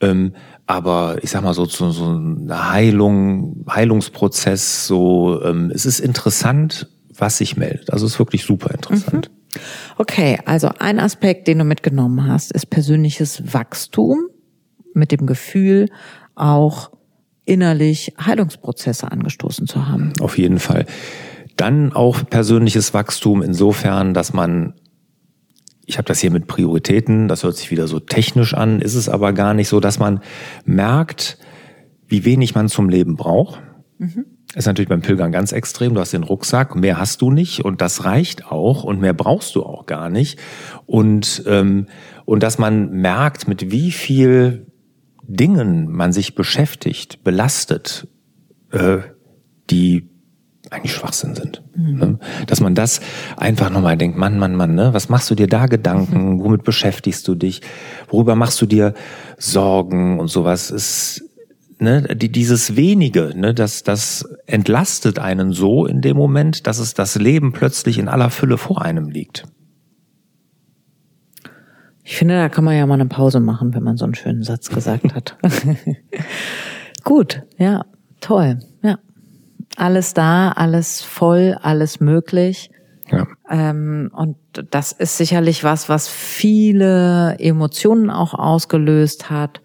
[0.01, 0.33] Ähm,
[0.65, 6.87] aber ich sag mal so so, so eine Heilung, Heilungsprozess, so ähm, es ist interessant,
[7.15, 7.91] was sich meldet.
[7.91, 9.31] Also es ist wirklich super interessant.
[9.31, 9.61] Mhm.
[9.97, 14.27] Okay, also ein Aspekt, den du mitgenommen hast, ist persönliches Wachstum
[14.93, 15.89] mit dem Gefühl,
[16.35, 16.91] auch
[17.47, 20.13] innerlich Heilungsprozesse angestoßen zu haben.
[20.19, 20.85] Auf jeden Fall.
[21.55, 24.73] Dann auch persönliches Wachstum insofern, dass man
[25.89, 29.07] ich habe das hier mit Prioritäten, das hört sich wieder so technisch an, ist es
[29.07, 30.19] aber gar nicht so, dass man
[30.65, 31.37] merkt,
[32.07, 33.61] wie wenig man zum Leben braucht.
[33.97, 34.25] Mhm.
[34.53, 35.93] Ist natürlich beim Pilgern ganz extrem.
[35.93, 39.55] Du hast den Rucksack, mehr hast du nicht und das reicht auch und mehr brauchst
[39.55, 40.39] du auch gar nicht.
[40.85, 41.87] Und, ähm,
[42.25, 44.66] und dass man merkt, mit wie viel
[45.27, 48.07] Dingen man sich beschäftigt, belastet,
[48.71, 48.99] äh,
[49.69, 50.09] die
[50.69, 51.63] eigentlich Schwachsinn sind.
[51.75, 51.97] Mhm.
[51.97, 52.19] Ne?
[52.45, 52.99] Dass man das
[53.37, 54.93] einfach nochmal denkt, Mann, Mann, Mann, ne?
[54.93, 56.39] was machst du dir da Gedanken?
[56.43, 57.61] Womit beschäftigst du dich?
[58.09, 58.93] Worüber machst du dir
[59.37, 60.71] Sorgen und sowas?
[60.71, 61.23] Ist,
[61.79, 66.93] ne, die, dieses wenige, ne, das, das entlastet einen so in dem Moment, dass es
[66.93, 69.45] das Leben plötzlich in aller Fülle vor einem liegt.
[72.09, 74.41] Ich finde, da kann man ja mal eine Pause machen, wenn man so einen schönen
[74.41, 75.37] Satz gesagt hat.
[77.03, 77.83] Gut, ja,
[78.21, 78.97] toll, ja.
[79.75, 82.71] Alles da, alles voll, alles möglich.
[83.11, 83.27] Ja.
[83.49, 84.37] Ähm, und
[84.71, 89.59] das ist sicherlich was, was viele Emotionen auch ausgelöst hat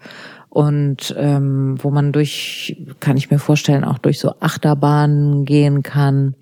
[0.48, 6.34] und ähm, wo man durch, kann ich mir vorstellen, auch durch so Achterbahnen gehen kann.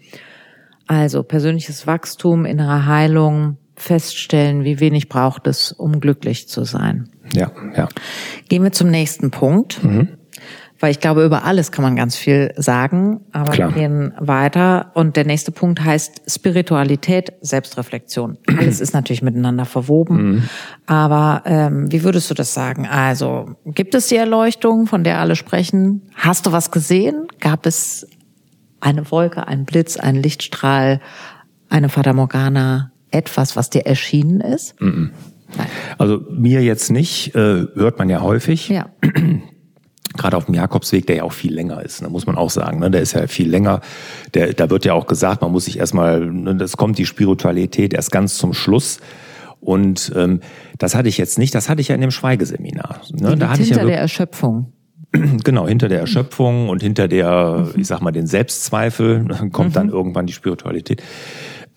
[0.86, 7.08] Also persönliches Wachstum, innere Heilung, feststellen, wie wenig braucht es, um glücklich zu sein.
[7.32, 7.88] Ja, ja.
[8.48, 9.82] Gehen wir zum nächsten Punkt.
[9.82, 10.08] Mhm
[10.80, 13.68] weil ich glaube, über alles kann man ganz viel sagen, aber Klar.
[13.68, 14.90] wir gehen weiter.
[14.94, 18.38] Und der nächste Punkt heißt Spiritualität, Selbstreflexion.
[18.58, 20.16] Alles ist natürlich miteinander verwoben.
[20.16, 20.42] Mhm.
[20.86, 22.86] Aber ähm, wie würdest du das sagen?
[22.86, 26.08] Also, gibt es die Erleuchtung, von der alle sprechen?
[26.14, 27.26] Hast du was gesehen?
[27.40, 28.06] Gab es
[28.80, 31.00] eine Wolke, einen Blitz, einen Lichtstrahl,
[31.68, 34.80] eine Fata Morgana, etwas, was dir erschienen ist?
[34.80, 35.10] Mhm.
[35.98, 38.68] Also mir jetzt nicht, äh, hört man ja häufig.
[38.68, 38.90] Ja.
[40.16, 42.80] gerade auf dem Jakobsweg, der ja auch viel länger ist, ne, muss man auch sagen.
[42.80, 43.80] Ne, der ist ja viel länger.
[44.34, 47.94] Der, da wird ja auch gesagt, man muss sich erstmal, ne, das kommt die Spiritualität
[47.94, 49.00] erst ganz zum Schluss.
[49.60, 50.40] Und ähm,
[50.78, 53.02] das hatte ich jetzt nicht, das hatte ich ja in dem Schweigeseminar.
[53.12, 53.36] Ne?
[53.36, 54.72] Da hatte hinter ich ja der Erschöpfung.
[55.42, 59.74] Genau, hinter der Erschöpfung und hinter der, ich sag mal, den Selbstzweifel kommt mhm.
[59.74, 61.02] dann irgendwann die Spiritualität.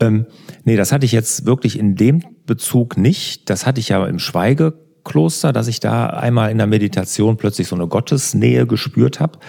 [0.03, 0.25] Ähm,
[0.63, 3.49] nee, das hatte ich jetzt wirklich in dem Bezug nicht.
[3.49, 7.67] Das hatte ich ja im Schweige Kloster, dass ich da einmal in der Meditation plötzlich
[7.67, 9.39] so eine Gottesnähe gespürt habe,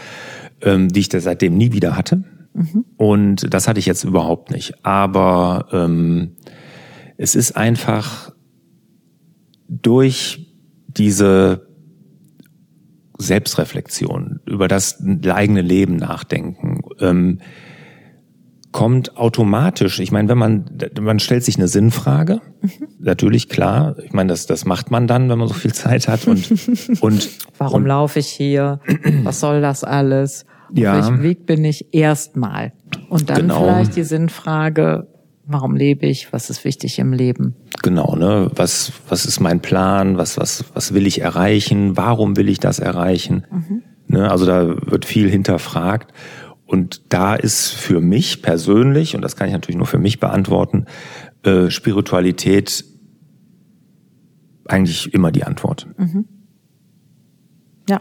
[0.63, 2.25] ähm, die ich da seitdem nie wieder hatte.
[2.55, 2.85] Mhm.
[2.97, 4.85] Und das hatte ich jetzt überhaupt nicht.
[4.85, 6.37] Aber ähm,
[7.17, 8.33] es ist einfach
[9.69, 10.53] durch
[10.89, 11.69] diese
[13.19, 17.41] Selbstreflexion, über das eigene Leben nachdenken, ähm,
[18.75, 20.65] kommt automatisch, ich meine, wenn man,
[21.01, 22.71] man stellt sich eine Sinnfrage, mhm.
[22.99, 26.27] natürlich klar, ich meine, das, das macht man dann, wenn man so viel Zeit hat
[26.27, 26.51] und,
[27.01, 28.81] und Warum und, laufe ich hier?
[29.23, 30.45] Was soll das alles?
[30.73, 30.93] Auf ja.
[30.97, 32.73] welchem Weg bin ich erstmal?
[33.09, 33.63] Und dann genau.
[33.63, 35.07] vielleicht die Sinnfrage,
[35.47, 36.33] warum lebe ich?
[36.33, 37.55] Was ist wichtig im Leben?
[37.85, 38.51] Genau, ne?
[38.57, 40.19] Was, was ist mein Plan?
[40.19, 41.97] Was, was, was will ich erreichen?
[41.97, 43.47] Warum will ich das erreichen?
[43.53, 43.83] Mhm.
[44.09, 44.31] Ne?
[44.31, 46.13] Also da wird viel hinterfragt.
[46.75, 50.87] Und da ist für mich persönlich, und das kann ich natürlich nur für mich beantworten,
[51.45, 52.85] äh, Spiritualität
[54.67, 55.87] eigentlich immer die Antwort.
[55.97, 56.25] Mhm.
[57.89, 58.01] Ja.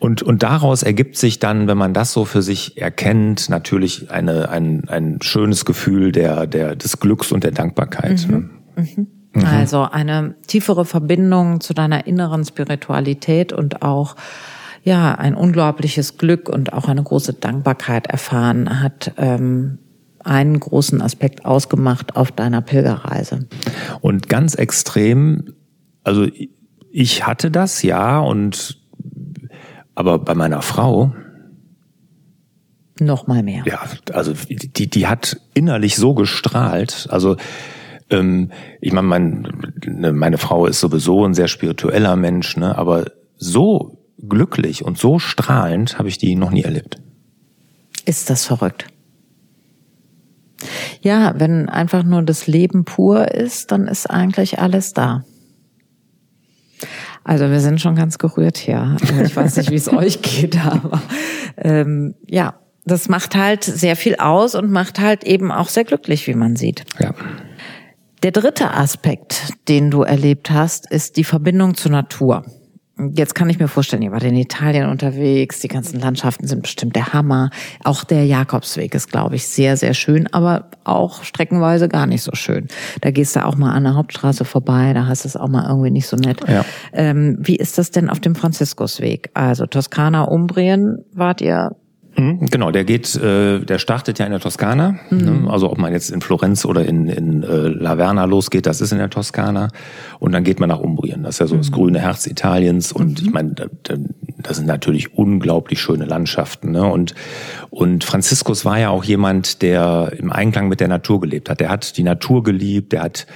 [0.00, 4.48] Und, und daraus ergibt sich dann, wenn man das so für sich erkennt, natürlich eine,
[4.48, 8.26] ein, ein schönes Gefühl der, der, des Glücks und der Dankbarkeit.
[8.26, 8.32] Mhm.
[8.32, 8.50] Ne?
[8.74, 9.06] Mhm.
[9.32, 9.44] mhm.
[9.44, 14.16] Also eine tiefere Verbindung zu deiner inneren Spiritualität und auch
[14.82, 19.12] ja ein unglaubliches Glück und auch eine große Dankbarkeit erfahren hat.
[19.16, 19.78] Ähm,
[20.22, 23.48] einen großen Aspekt ausgemacht auf deiner Pilgerreise.
[24.00, 25.54] Und ganz extrem,
[26.04, 26.26] also
[26.90, 28.78] ich hatte das ja und
[29.94, 31.14] aber bei meiner Frau
[33.00, 33.64] noch mal mehr.
[33.66, 33.80] Ja,
[34.12, 37.36] also die die hat innerlich so gestrahlt, also
[38.10, 43.06] ähm, ich meine, mein, ne, meine Frau ist sowieso ein sehr spiritueller Mensch, ne, aber
[43.36, 47.00] so glücklich und so strahlend habe ich die noch nie erlebt.
[48.04, 48.86] Ist das verrückt?
[51.00, 55.24] Ja, wenn einfach nur das Leben pur ist, dann ist eigentlich alles da.
[57.24, 58.96] Also wir sind schon ganz gerührt hier.
[59.00, 61.02] Also ich weiß nicht, wie es euch geht, aber
[61.56, 62.54] ähm, ja,
[62.84, 66.56] das macht halt sehr viel aus und macht halt eben auch sehr glücklich, wie man
[66.56, 66.84] sieht.
[66.98, 67.14] Ja.
[68.22, 72.44] Der dritte Aspekt, den du erlebt hast, ist die Verbindung zur Natur.
[73.14, 76.96] Jetzt kann ich mir vorstellen, ihr wart in Italien unterwegs, die ganzen Landschaften sind bestimmt
[76.96, 77.50] der Hammer.
[77.84, 82.32] Auch der Jakobsweg ist, glaube ich, sehr, sehr schön, aber auch streckenweise gar nicht so
[82.34, 82.68] schön.
[83.00, 85.66] Da gehst du auch mal an der Hauptstraße vorbei, da hast du es auch mal
[85.68, 86.40] irgendwie nicht so nett.
[86.48, 86.64] Ja.
[86.92, 89.30] Ähm, wie ist das denn auf dem Franziskusweg?
[89.34, 91.76] Also Toskana, Umbrien wart ihr
[92.16, 94.96] genau, der geht, äh, der startet ja in der Toskana.
[95.10, 95.18] Mhm.
[95.18, 95.50] Ne?
[95.50, 98.98] Also ob man jetzt in Florenz oder in, in äh, Laverna losgeht, das ist in
[98.98, 99.68] der Toskana.
[100.18, 101.22] Und dann geht man nach Umbrien.
[101.22, 101.60] Das ist ja so mhm.
[101.60, 102.92] das grüne Herz Italiens.
[102.92, 103.26] Und mhm.
[103.26, 103.94] ich meine, da, da,
[104.38, 106.72] das sind natürlich unglaublich schöne Landschaften.
[106.72, 106.84] Ne?
[106.84, 107.14] Und,
[107.70, 111.60] und Franziskus war ja auch jemand, der im Einklang mit der Natur gelebt hat.
[111.60, 113.26] Der hat die Natur geliebt, der hat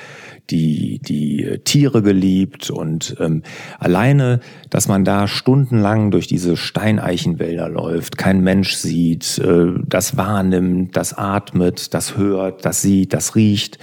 [0.51, 3.43] die, die Tiere geliebt und ähm,
[3.79, 10.97] alleine, dass man da stundenlang durch diese Steineichenwälder läuft, kein Mensch sieht, äh, das wahrnimmt,
[10.97, 13.79] das atmet, das hört, das sieht, das riecht,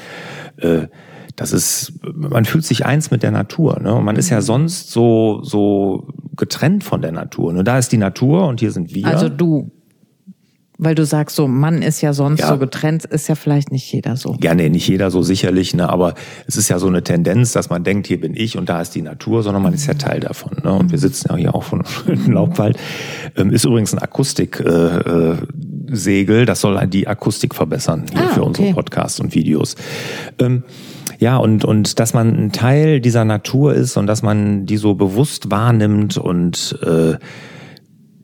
[0.57, 0.87] äh,
[1.35, 3.79] das ist, man fühlt sich eins mit der Natur.
[3.81, 3.95] Ne?
[3.95, 4.41] Und man ist ja mhm.
[4.41, 7.53] sonst so, so getrennt von der Natur.
[7.53, 7.63] Ne?
[7.63, 9.07] Da ist die Natur und hier sind wir.
[9.07, 9.71] Also du
[10.81, 12.47] weil du sagst, so Mann ist ja sonst ja.
[12.47, 14.35] so getrennt, ist ja vielleicht nicht jeder so.
[14.41, 16.15] Ja, nee, nicht jeder so sicherlich, ne, aber
[16.47, 18.95] es ist ja so eine Tendenz, dass man denkt, hier bin ich und da ist
[18.95, 20.57] die Natur, sondern man ist ja Teil davon.
[20.63, 20.73] Ne?
[20.73, 22.77] Und wir sitzen ja hier auch von einem Laubwald.
[23.37, 24.59] Ähm, ist übrigens ein Akustik.
[24.59, 28.73] Äh, äh, das soll die Akustik verbessern hier Ah, für unsere okay.
[28.73, 29.75] Podcasts und Videos.
[30.39, 30.63] Ähm,
[31.19, 34.95] ja, und, und dass man ein Teil dieser Natur ist und dass man die so
[34.95, 37.17] bewusst wahrnimmt und äh,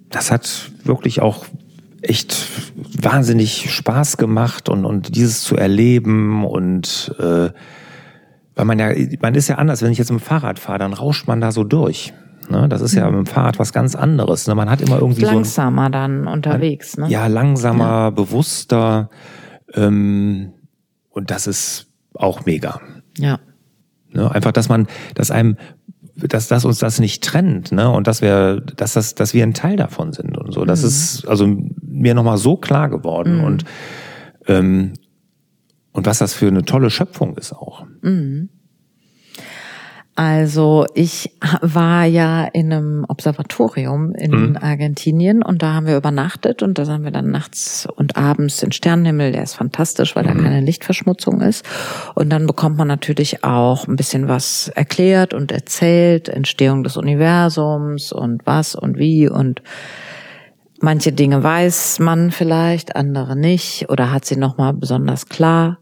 [0.10, 1.46] das hat wirklich auch
[2.08, 7.50] echt wahnsinnig Spaß gemacht und, und dieses zu erleben und äh,
[8.56, 8.92] weil man ja,
[9.22, 11.52] man ist ja anders, wenn ich jetzt mit dem Fahrrad fahre, dann rauscht man da
[11.52, 12.14] so durch.
[12.50, 12.68] Ne?
[12.68, 14.48] Das ist ja mit dem Fahrrad was ganz anderes.
[14.48, 14.56] Ne?
[14.56, 17.08] Man hat immer irgendwie so ein, Langsamer dann unterwegs, ne?
[17.10, 19.10] ja, langsamer, bewusster
[19.74, 20.54] ähm,
[21.10, 22.82] und das ist auch mega.
[23.18, 23.40] Ja.
[24.12, 24.32] Ne?
[24.32, 25.58] Einfach, dass man, dass einem,
[26.16, 27.90] dass, dass uns das nicht trennt, ne?
[27.92, 30.66] Und dass wir, dass das, dass wir ein Teil davon sind und so.
[30.66, 31.56] Das ist also
[31.98, 33.66] mir nochmal so klar geworden und
[34.48, 34.94] ähm,
[35.92, 37.86] und was das für eine tolle Schöpfung ist auch.
[40.18, 41.30] Also ich
[41.62, 47.04] war ja in einem Observatorium in Argentinien und da haben wir übernachtet und da haben
[47.04, 51.64] wir dann nachts und abends den Sternenhimmel, der ist fantastisch, weil da keine Lichtverschmutzung ist.
[52.16, 58.12] Und dann bekommt man natürlich auch ein bisschen was erklärt und erzählt, Entstehung des Universums
[58.12, 59.62] und was und wie und
[60.82, 65.80] manche Dinge weiß man vielleicht, andere nicht oder hat sie noch mal besonders klar.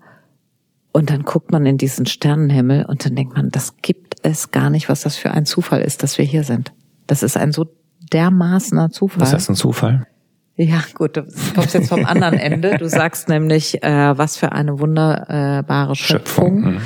[0.91, 4.69] Und dann guckt man in diesen Sternenhimmel und dann denkt man, das gibt es gar
[4.69, 6.71] nicht, was das für ein Zufall ist, dass wir hier sind.
[7.05, 7.65] Das ist ein so
[8.13, 9.23] dermaßener Zufall.
[9.23, 10.08] Ist das ein Zufall?
[10.55, 12.77] Ja, gut, du kommst jetzt vom anderen Ende.
[12.77, 16.63] Du sagst nämlich, äh, was für eine wunderbare Schöpfung.
[16.63, 16.81] Schöpfung, mhm.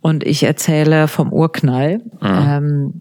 [0.00, 2.02] Und ich erzähle vom Urknall.
[2.22, 2.98] Ähm,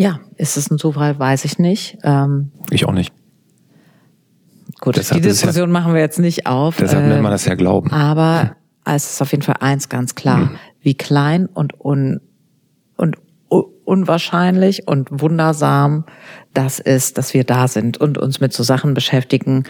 [0.00, 1.98] ja, ist es ein Zufall, weiß ich nicht.
[2.04, 3.12] Ähm, Ich auch nicht.
[4.80, 6.76] gut, Deshalb die es ja- Diskussion machen wir jetzt nicht auf.
[6.78, 7.90] Deshalb Äh, nennt man das ja Glauben.
[7.92, 12.20] aber es ist auf jeden Fall eins ganz klar, wie klein und un,
[12.96, 13.16] und
[13.84, 16.04] unwahrscheinlich und wundersam
[16.54, 19.64] das ist, dass wir da sind und uns mit so Sachen beschäftigen.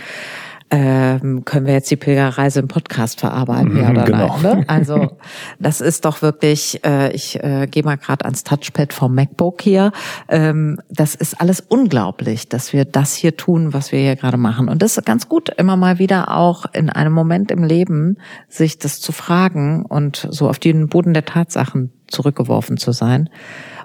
[0.72, 4.38] Ähm, können wir jetzt die Pilgerreise im Podcast verarbeiten, ja Mhm, oder genau.
[4.40, 4.58] nein?
[4.58, 4.64] Ne?
[4.68, 5.16] Also
[5.58, 9.90] das ist doch wirklich, äh, ich äh, gehe mal gerade ans Touchpad vom MacBook hier.
[10.28, 14.68] Ähm, das ist alles unglaublich, dass wir das hier tun, was wir hier gerade machen.
[14.68, 18.78] Und das ist ganz gut, immer mal wieder auch in einem Moment im Leben sich
[18.78, 23.28] das zu fragen und so auf den Boden der Tatsachen zurückgeworfen zu sein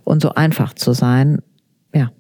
[0.04, 1.40] und so einfach zu sein.
[1.94, 2.12] Ja.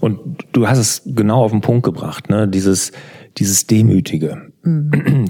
[0.00, 0.18] Und
[0.52, 2.48] du hast es genau auf den Punkt gebracht, ne?
[2.48, 2.92] Dieses,
[3.38, 4.52] dieses Demütige.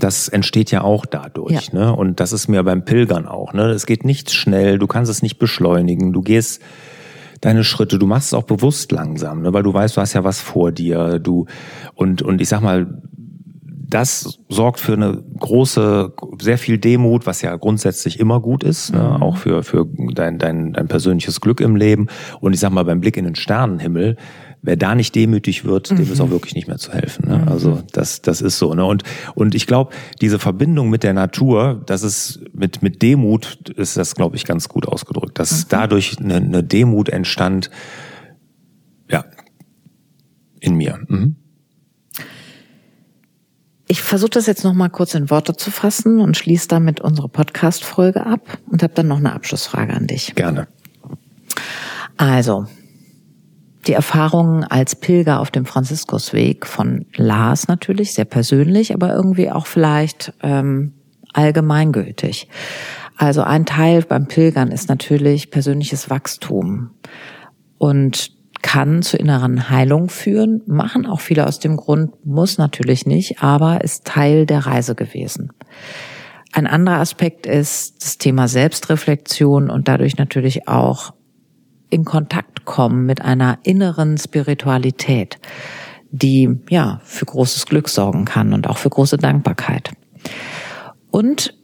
[0.01, 1.79] Das entsteht ja auch dadurch, Ja.
[1.79, 1.97] ne?
[1.97, 3.71] Und das ist mir beim Pilgern auch, ne?
[3.71, 6.61] Es geht nicht schnell, du kannst es nicht beschleunigen, du gehst
[7.40, 9.53] deine Schritte, du machst es auch bewusst langsam, ne?
[9.53, 11.47] Weil du weißt, du hast ja was vor dir, du,
[11.94, 13.01] und, und ich sag mal,
[13.90, 19.23] das sorgt für eine große, sehr viel Demut, was ja grundsätzlich immer gut ist, ne?
[19.23, 22.09] auch für, für dein, dein, dein persönliches Glück im Leben.
[22.40, 24.18] Und ich sag mal, beim Blick in den Sternenhimmel,
[24.62, 27.29] wer da nicht demütig wird, dem ist auch wirklich nicht mehr zu helfen.
[27.29, 27.47] Ne?
[27.49, 28.75] Also das, das ist so.
[28.75, 28.85] Ne?
[28.85, 29.03] Und,
[29.35, 34.14] und ich glaube, diese Verbindung mit der Natur, das ist mit, mit Demut ist das,
[34.14, 35.38] glaube ich, ganz gut ausgedrückt.
[35.38, 37.71] Dass dadurch eine, eine Demut entstand,
[39.11, 39.25] ja,
[40.61, 40.99] in mir.
[41.09, 41.37] Mhm.
[43.90, 47.29] Ich versuche das jetzt noch mal kurz in Worte zu fassen und schließe damit unsere
[47.31, 50.35] Podcast-Folge ab und habe dann noch eine Abschlussfrage an dich.
[50.35, 50.68] Gerne.
[52.18, 52.66] Also,
[53.87, 59.67] die Erfahrungen als Pilger auf dem Franziskusweg von Lars natürlich, sehr persönlich, aber irgendwie auch
[59.67, 60.95] vielleicht ähm,
[61.33, 62.49] allgemeingültig.
[63.17, 66.91] Also ein Teil beim Pilgern ist natürlich persönliches Wachstum
[67.79, 73.43] und kann zu inneren Heilung führen, machen auch viele aus dem Grund, muss natürlich nicht,
[73.43, 75.53] aber ist Teil der Reise gewesen.
[76.53, 81.12] Ein anderer Aspekt ist das Thema Selbstreflexion und dadurch natürlich auch
[81.90, 85.38] in Kontakt kommen mit einer inneren Spiritualität,
[86.11, 89.92] die ja für großes Glück sorgen kann und auch für große Dankbarkeit.
[91.11, 91.55] Und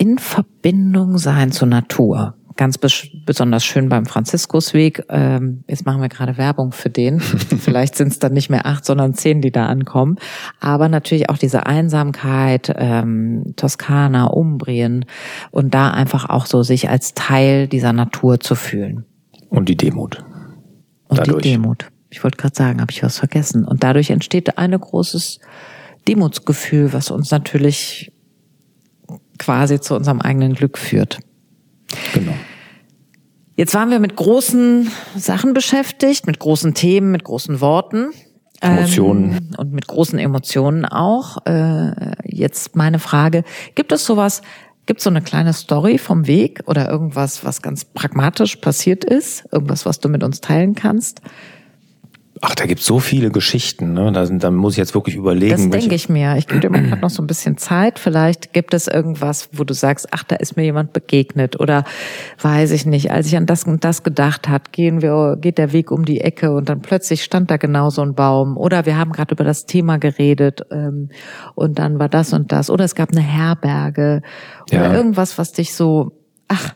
[0.00, 2.34] in Verbindung sein zur Natur.
[2.56, 5.04] Ganz bes besonders schön beim Franziskusweg.
[5.08, 7.20] Ähm, jetzt machen wir gerade Werbung für den.
[7.20, 10.16] Vielleicht sind es dann nicht mehr acht, sondern zehn, die da ankommen.
[10.58, 15.04] Aber natürlich auch diese Einsamkeit, ähm, Toskana, Umbrien
[15.50, 19.04] und da einfach auch so sich als Teil dieser Natur zu fühlen.
[19.50, 20.24] Und die Demut.
[21.08, 21.42] Und Dadurch.
[21.42, 21.90] die Demut.
[22.08, 23.64] Ich wollte gerade sagen, habe ich was vergessen.
[23.64, 25.40] Und dadurch entsteht ein großes
[26.08, 28.12] Demutsgefühl, was uns natürlich
[29.38, 31.18] quasi zu unserem eigenen Glück führt.
[32.14, 32.34] Genau.
[33.56, 38.10] Jetzt waren wir mit großen Sachen beschäftigt, mit großen Themen, mit großen Worten.
[38.60, 39.32] Emotionen.
[39.32, 41.44] Ähm, und mit großen Emotionen auch.
[41.46, 44.42] Äh, jetzt meine Frage, gibt es sowas,
[44.86, 49.44] gibt es so eine kleine Story vom Weg oder irgendwas, was ganz pragmatisch passiert ist?
[49.52, 51.20] Irgendwas, was du mit uns teilen kannst?
[52.42, 53.92] Ach, da gibt's so viele Geschichten.
[53.92, 54.12] Ne?
[54.12, 55.70] Da, da muss ich jetzt wirklich überlegen.
[55.70, 56.36] Das denke ich mir.
[56.36, 57.98] Ich gebe dir mal noch so ein bisschen Zeit.
[57.98, 61.84] Vielleicht gibt es irgendwas, wo du sagst, ach, da ist mir jemand begegnet oder
[62.40, 63.10] weiß ich nicht.
[63.10, 66.22] Als ich an das und das gedacht hat, gehen wir, geht der Weg um die
[66.22, 68.56] Ecke und dann plötzlich stand da genau so ein Baum.
[68.56, 71.10] Oder wir haben gerade über das Thema geredet ähm,
[71.54, 72.70] und dann war das und das.
[72.70, 74.22] Oder es gab eine Herberge
[74.72, 74.94] oder ja.
[74.94, 76.12] irgendwas, was dich so,
[76.48, 76.74] ach,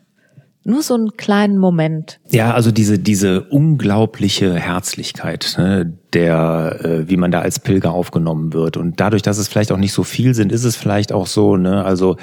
[0.64, 2.20] nur so einen kleinen Moment.
[2.30, 8.52] Ja, also diese, diese unglaubliche Herzlichkeit, ne, der, äh, wie man da als Pilger aufgenommen
[8.52, 8.76] wird.
[8.76, 11.56] Und dadurch, dass es vielleicht auch nicht so viel sind, ist es vielleicht auch so,
[11.56, 12.16] ne, also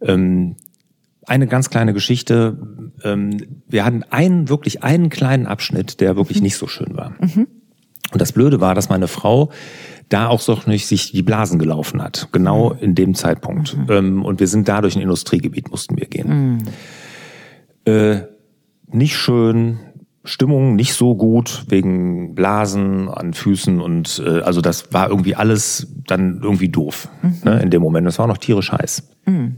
[0.00, 0.56] ähm,
[1.26, 2.58] eine ganz kleine Geschichte.
[3.04, 6.44] Ähm, wir hatten einen, wirklich einen kleinen Abschnitt, der wirklich mhm.
[6.44, 7.14] nicht so schön war.
[7.20, 7.46] Mhm.
[8.10, 9.50] Und das Blöde war, dass meine Frau
[10.08, 12.28] da auch so nicht sich die Blasen gelaufen hat.
[12.32, 12.78] Genau mhm.
[12.80, 13.76] in dem Zeitpunkt.
[13.76, 13.86] Mhm.
[13.90, 16.62] Ähm, und wir sind da durch ein Industriegebiet mussten wir gehen.
[17.88, 18.26] Äh,
[18.90, 19.78] nicht schön,
[20.24, 25.88] Stimmung nicht so gut wegen Blasen an Füßen und äh, also das war irgendwie alles
[26.06, 27.34] dann irgendwie doof mhm.
[27.44, 28.06] ne, in dem Moment.
[28.06, 29.08] Das war noch tierisch heiß.
[29.26, 29.56] Mhm.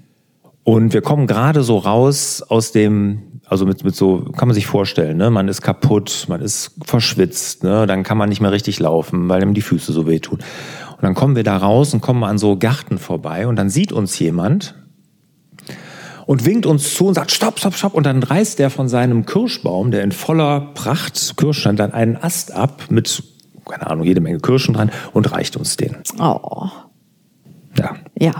[0.62, 4.66] Und wir kommen gerade so raus aus dem, also mit, mit so, kann man sich
[4.66, 5.30] vorstellen, ne?
[5.30, 7.86] man ist kaputt, man ist verschwitzt, ne?
[7.86, 10.38] dann kann man nicht mehr richtig laufen, weil ihm die Füße so wehtun.
[10.38, 13.90] Und dann kommen wir da raus und kommen an so Garten vorbei und dann sieht
[13.90, 14.74] uns jemand,
[16.30, 17.92] und winkt uns zu und sagt, stopp, stopp, stopp.
[17.92, 22.16] Und dann reißt er von seinem Kirschbaum, der in voller Pracht Kirsch stand, dann einen
[22.16, 23.24] Ast ab mit,
[23.68, 25.96] keine Ahnung, jede Menge Kirschen dran und reicht uns den.
[26.20, 26.68] Oh.
[27.76, 27.96] Ja.
[28.16, 28.30] Ja.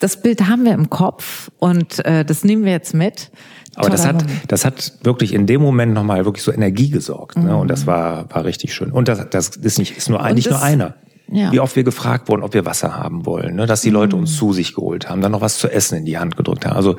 [0.00, 3.30] Das Bild haben wir im Kopf und äh, das nehmen wir jetzt mit.
[3.76, 7.38] Aber das hat, das hat wirklich in dem Moment nochmal wirklich so Energie gesorgt.
[7.38, 7.56] Ne?
[7.56, 7.86] Und das mhm.
[7.86, 8.90] war, war richtig schön.
[8.90, 10.96] Und das, das ist nicht, ist nur, nicht nur einer.
[11.32, 11.52] Ja.
[11.52, 13.66] Wie oft wir gefragt wurden, ob wir Wasser haben wollen, ne?
[13.66, 14.36] dass die Leute uns mhm.
[14.36, 16.76] zu sich geholt haben, dann noch was zu essen in die Hand gedrückt haben.
[16.76, 16.96] Also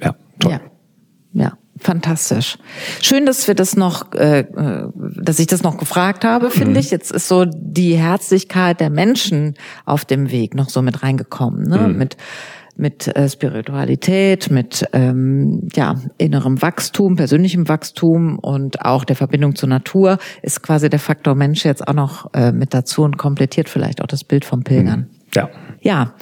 [0.00, 0.52] ja, toll.
[0.52, 0.60] Ja.
[1.32, 1.52] ja.
[1.78, 2.58] Fantastisch.
[3.00, 6.76] Schön, dass wir das noch, äh, äh dass ich das noch gefragt habe, finde mhm.
[6.76, 6.90] ich.
[6.92, 11.78] Jetzt ist so die Herzlichkeit der Menschen auf dem Weg noch so mit reingekommen, ne?
[11.78, 11.98] Mhm.
[11.98, 12.16] Mit
[12.76, 19.68] mit äh, Spiritualität, mit ähm, ja, innerem Wachstum, persönlichem Wachstum und auch der Verbindung zur
[19.68, 24.02] Natur ist quasi der Faktor Mensch jetzt auch noch äh, mit dazu und komplettiert vielleicht
[24.02, 25.00] auch das Bild vom Pilgern.
[25.00, 25.06] Mhm.
[25.34, 25.50] Ja.
[25.80, 26.14] Ja.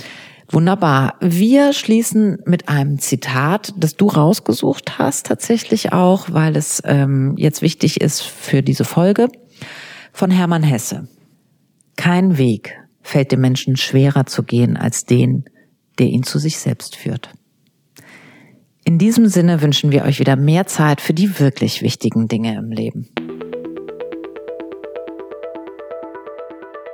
[0.53, 1.15] Wunderbar.
[1.21, 7.63] Wir schließen mit einem Zitat, das du rausgesucht hast, tatsächlich auch, weil es ähm, jetzt
[7.63, 9.29] wichtig ist für diese Folge,
[10.13, 11.07] von Hermann Hesse.
[11.97, 15.45] Kein Weg fällt dem Menschen schwerer zu gehen als den,
[15.98, 17.31] der ihn zu sich selbst führt.
[18.85, 22.70] In diesem Sinne wünschen wir euch wieder mehr Zeit für die wirklich wichtigen Dinge im
[22.70, 23.09] Leben.